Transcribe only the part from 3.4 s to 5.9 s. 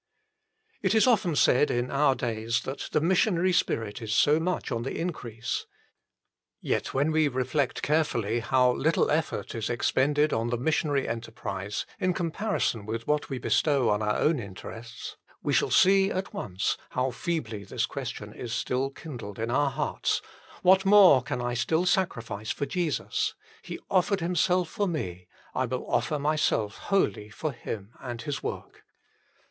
1 Acts i. 8. 61 spirit is so much on the increase.